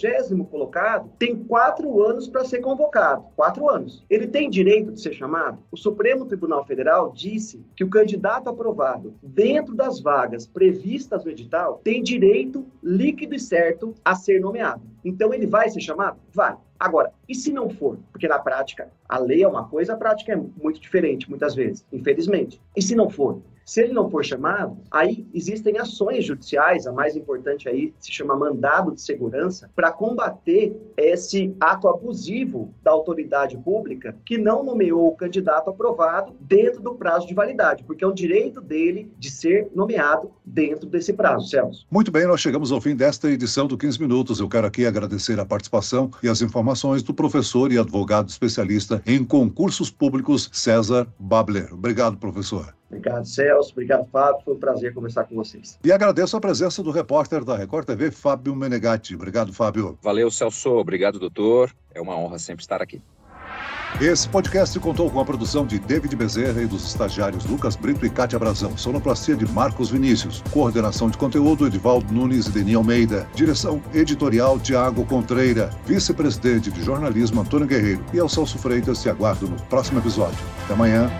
colocado 0.45 1.11
tem 1.19 1.37
quatro 1.37 2.03
anos 2.03 2.29
para 2.29 2.45
ser 2.45 2.61
convocado. 2.61 3.25
Quatro 3.37 3.69
anos. 3.69 4.05
Ele 4.09 4.27
tem 4.27 4.49
direito 4.49 4.93
de 4.93 5.01
ser 5.01 5.13
chamado? 5.13 5.59
O 5.71 5.77
Supremo 5.77 6.27
Tribunal 6.27 6.65
Federal 6.65 7.13
disse 7.13 7.65
que 7.77 7.85
o 7.85 7.91
candidato 7.91 8.49
aprovado 8.49 9.15
dentro 9.23 9.75
das 9.75 10.01
vagas 10.01 10.47
previstas 10.47 11.25
no 11.25 11.31
edital 11.31 11.81
tem 11.83 12.03
direito 12.03 12.67
líquido 13.13 13.35
e 13.35 13.39
certo 13.39 13.95
a 14.05 14.15
ser 14.15 14.41
nomeado. 14.41 14.83
Então 15.05 15.33
ele 15.33 15.47
vai 15.47 15.69
ser 15.69 15.81
chamado? 15.81 16.19
Vai. 16.33 16.57
Agora, 16.79 17.13
e 17.29 17.35
se 17.35 17.53
não 17.53 17.71
for? 17.71 17.99
Porque 18.11 18.27
na 18.27 18.39
prática, 18.39 18.91
a 19.09 19.19
lei 19.19 19.43
é 19.43 19.49
uma 19.49 19.69
coisa, 19.69 19.93
a 19.93 19.97
prática 19.97 20.33
é 20.33 20.37
muito 20.37 20.81
diferente, 20.81 21.29
muitas 21.29 21.55
vezes, 21.55 21.87
infelizmente. 21.93 22.61
E 22.75 22.83
se 22.83 22.97
não 22.97 23.09
for? 23.09 23.41
Se 23.73 23.81
ele 23.81 23.95
não 23.95 24.11
for 24.11 24.23
chamado, 24.23 24.77
aí 24.91 25.27
existem 25.33 25.79
ações 25.79 26.27
judiciais, 26.27 26.87
a 26.87 26.93
mais 26.93 27.17
importante 27.17 27.71
aí 27.71 27.95
se 27.99 28.13
chama 28.13 28.37
mandado 28.37 28.93
de 28.93 29.01
segurança, 29.01 29.71
para 29.75 29.91
combater 29.91 30.77
esse 30.95 31.57
ato 31.59 31.89
abusivo 31.89 32.75
da 32.83 32.91
autoridade 32.91 33.57
pública 33.57 34.15
que 34.27 34.37
não 34.37 34.63
nomeou 34.63 35.09
o 35.09 35.17
candidato 35.17 35.71
aprovado 35.71 36.35
dentro 36.39 36.83
do 36.83 36.95
prazo 36.97 37.27
de 37.27 37.33
validade, 37.33 37.83
porque 37.85 38.05
é 38.05 38.07
o 38.07 38.13
direito 38.13 38.61
dele 38.61 39.11
de 39.19 39.31
ser 39.31 39.71
nomeado 39.75 40.31
dentro 40.45 40.87
desse 40.87 41.15
prazo, 41.15 41.49
Celso. 41.49 41.87
Muito 41.91 42.11
bem, 42.11 42.27
nós 42.27 42.43
chegamos 42.43 42.73
ao 42.73 42.81
fim 42.81 42.95
desta 42.95 43.31
edição 43.31 43.67
do 43.67 43.79
15 43.79 43.99
Minutos. 43.99 44.39
Eu 44.39 44.51
quero 44.51 44.67
aqui 44.67 44.85
agradecer 44.85 45.41
a 45.41 45.47
participação 45.47 46.11
e 46.23 46.29
as 46.29 46.43
informações 46.43 47.03
do 47.03 47.15
professor 47.15 47.73
e 47.73 47.79
advogado 47.79 48.29
especialista 48.29 49.03
em 49.07 49.25
concursos 49.25 49.91
públicos, 49.91 50.51
César 50.53 51.09
Babler. 51.19 51.73
Obrigado, 51.73 52.19
professor. 52.19 52.75
Obrigado, 52.93 53.25
Celso. 53.27 53.73
Obrigado, 53.73 54.07
Fábio. 54.13 54.43
Foi 54.45 54.55
um 54.55 54.59
prazer 54.59 54.93
conversar 54.93 55.25
com 55.25 55.35
vocês. 55.35 55.79
E 55.83 55.91
agradeço 55.91 56.37
a 56.37 56.41
presença 56.41 56.83
do 56.83 56.91
repórter 56.91 57.43
da 57.43 57.57
Record 57.57 57.87
TV, 57.87 58.11
Fábio 58.11 58.55
Menegatti. 58.55 59.15
Obrigado, 59.15 59.53
Fábio. 59.53 59.99
Valeu, 60.03 60.31
Celso. 60.31 60.71
Obrigado, 60.77 61.19
doutor. 61.19 61.75
É 61.95 62.01
uma 62.01 62.15
honra 62.15 62.39
sempre 62.39 62.63
estar 62.63 62.83
aqui. 62.83 63.01
Esse 64.01 64.29
podcast 64.29 64.79
contou 64.81 65.11
com 65.11 65.21
a 65.21 65.25
produção 65.25 65.67
de 65.67 65.79
David 65.79 66.17
Bezerra 66.17 66.63
e 66.63 66.67
dos 66.67 66.85
estagiários 66.85 67.45
Lucas 67.45 67.77
Brito 67.77 68.05
e 68.05 68.11
Cátia 68.11 68.39
Brazão. 68.39 68.77
Sonoplastia 68.77 69.37
de 69.37 69.47
Marcos 69.47 69.91
Vinícius. 69.91 70.43
Coordenação 70.51 71.09
de 71.09 71.17
conteúdo 71.17 71.67
Edivaldo 71.67 72.13
Nunes 72.13 72.47
e 72.47 72.51
Deni 72.51 72.75
Almeida. 72.75 73.27
Direção 73.35 73.83
editorial 73.95 74.59
Tiago 74.59 75.05
Contreira. 75.07 75.71
Vice-presidente 75.87 76.71
de 76.71 76.83
jornalismo 76.83 77.41
Antônio 77.41 77.67
Guerreiro. 77.67 78.05
E 78.13 78.17
eu, 78.17 78.29
Celso 78.29 78.59
Freitas, 78.59 79.03
te 79.03 79.09
aguardo 79.09 79.47
no 79.47 79.57
próximo 79.65 79.99
episódio. 79.99 80.39
Até 80.65 80.73
amanhã. 80.73 81.11